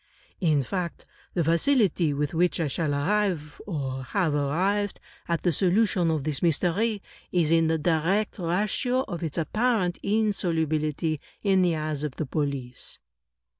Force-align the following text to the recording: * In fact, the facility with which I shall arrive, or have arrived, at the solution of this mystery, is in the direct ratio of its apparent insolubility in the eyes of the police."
* 0.27 0.41
In 0.51 0.63
fact, 0.63 1.05
the 1.35 1.43
facility 1.43 2.11
with 2.11 2.33
which 2.33 2.59
I 2.59 2.67
shall 2.67 2.91
arrive, 2.95 3.61
or 3.67 4.01
have 4.03 4.33
arrived, 4.33 4.99
at 5.27 5.43
the 5.43 5.51
solution 5.51 6.09
of 6.09 6.23
this 6.23 6.41
mystery, 6.41 7.03
is 7.31 7.51
in 7.51 7.67
the 7.67 7.77
direct 7.77 8.39
ratio 8.39 9.01
of 9.03 9.21
its 9.21 9.37
apparent 9.37 9.99
insolubility 10.01 11.21
in 11.43 11.61
the 11.61 11.75
eyes 11.75 12.03
of 12.03 12.15
the 12.15 12.25
police." 12.25 12.97